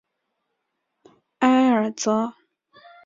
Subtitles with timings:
[1.41, 2.33] 埃尔泽。